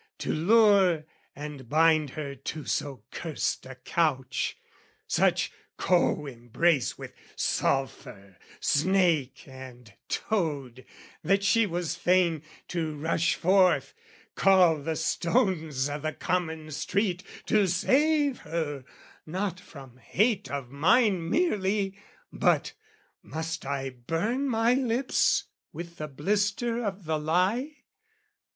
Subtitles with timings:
[0.17, 1.05] To lure
[1.35, 4.57] and bind her to so cursed a couch,
[5.05, 10.87] Such co embrace with sulphur, snake and toad,
[11.23, 13.93] That she was fain to rush forth,
[14.33, 18.83] call the stones O' the common street to save her,
[19.27, 21.95] not from hate Of mine merely,
[22.33, 27.83] but...must I burn my lips With the blister of the lie?...